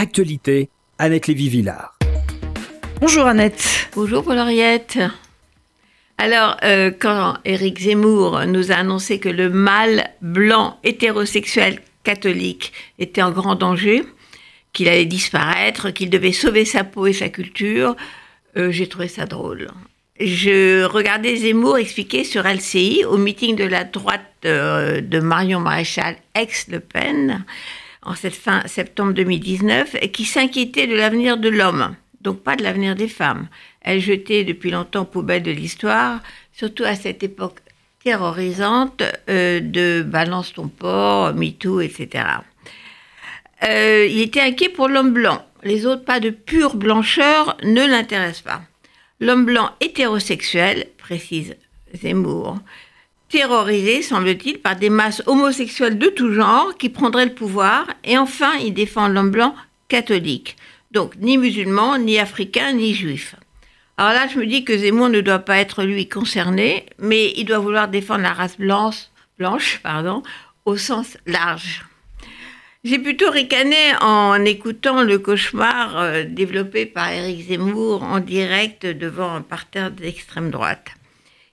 [0.00, 1.98] Actualité, Annette Lévy-Villard.
[3.02, 3.90] Bonjour Annette.
[3.94, 4.98] Bonjour Paul Henriette.
[6.16, 13.20] Alors, euh, quand Éric Zemmour nous a annoncé que le mâle blanc hétérosexuel catholique était
[13.20, 14.02] en grand danger,
[14.72, 17.94] qu'il allait disparaître, qu'il devait sauver sa peau et sa culture,
[18.56, 19.68] euh, j'ai trouvé ça drôle.
[20.18, 26.16] Je regardais Zemmour expliquer sur LCI au meeting de la droite euh, de Marion Maréchal
[26.34, 27.44] ex-Le Pen
[28.02, 32.62] en cette fin septembre 2019 et qui s'inquiétait de l'avenir de l'homme, donc pas de
[32.62, 33.48] l'avenir des femmes.
[33.82, 36.20] Elle jetait depuis longtemps poubelle de l'histoire,
[36.52, 37.60] surtout à cette époque
[38.02, 42.24] terrorisante euh, de balance ton porc, MeToo, etc.
[43.62, 45.44] Euh, il était inquiet pour l'homme blanc.
[45.62, 48.62] Les autres pas de pure blancheur ne l'intéressent pas.
[49.20, 51.56] L'homme blanc hétérosexuel, précise
[51.94, 52.58] Zemmour,
[53.30, 57.86] terrorisé, semble-t-il, par des masses homosexuelles de tout genre qui prendraient le pouvoir.
[58.04, 59.54] Et enfin, il défend l'homme blanc
[59.88, 60.56] catholique.
[60.90, 63.36] Donc, ni musulman, ni africain, ni juif.
[63.96, 67.44] Alors là, je me dis que Zemmour ne doit pas être, lui, concerné, mais il
[67.44, 70.22] doit vouloir défendre la race blanche, pardon,
[70.64, 71.84] au sens large.
[72.82, 79.34] J'ai plutôt ricané en écoutant le cauchemar euh, développé par Éric Zemmour en direct devant
[79.34, 80.86] un parterre d'extrême droite.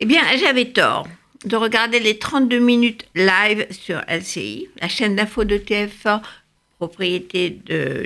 [0.00, 1.06] Eh bien, j'avais tort
[1.44, 6.20] de regarder les 32 minutes live sur LCI, la chaîne d'info de TF1,
[6.78, 7.50] propriété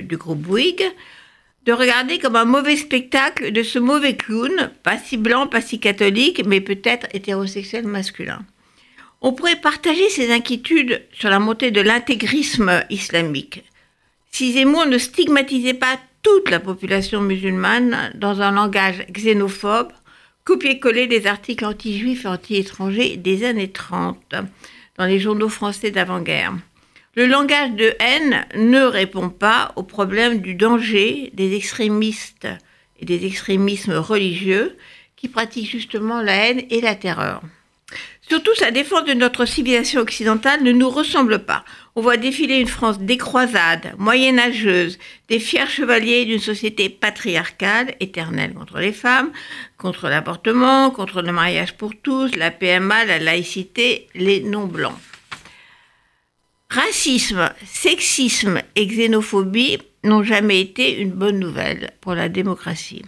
[0.01, 0.91] du groupe Bouygues,
[1.65, 5.79] de regarder comme un mauvais spectacle de ce mauvais clown, pas si blanc, pas si
[5.79, 8.39] catholique, mais peut-être hétérosexuel masculin.
[9.21, 13.63] On pourrait partager ses inquiétudes sur la montée de l'intégrisme islamique.
[14.31, 19.91] Si Zemmour ne stigmatisait pas toute la population musulmane dans un langage xénophobe,
[20.47, 24.35] copier-coller des articles anti-juifs et anti-étrangers des années 30
[24.97, 26.53] dans les journaux français d'avant-guerre.
[27.15, 32.47] Le langage de haine ne répond pas au problème du danger des extrémistes
[32.97, 34.77] et des extrémismes religieux
[35.17, 37.41] qui pratiquent justement la haine et la terreur.
[38.29, 41.63] Surtout, sa défense de notre civilisation occidentale ne nous ressemble pas.
[41.95, 48.79] On voit défiler une France décroisade, moyenâgeuse, des fiers chevaliers d'une société patriarcale, éternelle contre
[48.79, 49.31] les femmes,
[49.77, 54.99] contre l'avortement, contre le mariage pour tous, la PMA, la laïcité, les non-blancs.
[56.69, 63.03] Racisme, sexisme et xénophobie n'ont jamais été une bonne nouvelle pour la démocratie.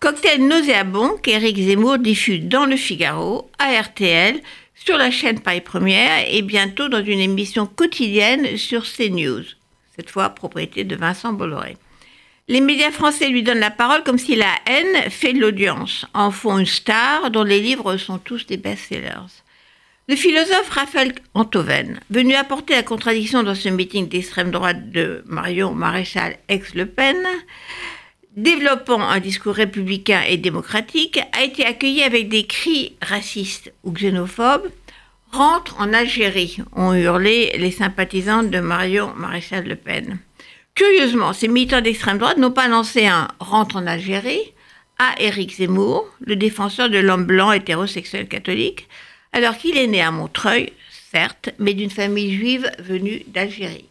[0.00, 4.40] Cocktail nauséabond qu'Éric Zemmour diffuse dans le Figaro, à RTL,
[4.74, 9.44] sur la chaîne Paille Première et bientôt dans une émission quotidienne sur CNews,
[9.94, 11.76] cette fois propriété de Vincent Bolloré.
[12.48, 16.30] Les médias français lui donnent la parole comme si la haine fait de l'audience, en
[16.30, 19.44] font une star dont les livres sont tous des best-sellers.
[20.08, 25.74] Le philosophe Raphaël Antoven, venu apporter la contradiction dans ce meeting d'extrême droite de Marion
[25.74, 27.18] Maréchal ex-Le Pen,
[28.42, 34.70] développant un discours républicain et démocratique, a été accueilli avec des cris racistes ou xénophobes.
[35.32, 40.18] Rentre en Algérie, ont hurlé les sympathisants de Marion Maréchal Le Pen.
[40.74, 44.52] Curieusement, ces militants d'extrême droite n'ont pas lancé un rentre en Algérie
[44.98, 48.88] à Éric Zemmour, le défenseur de l'homme blanc hétérosexuel catholique,
[49.32, 50.72] alors qu'il est né à Montreuil,
[51.12, 53.88] certes, mais d'une famille juive venue d'Algérie.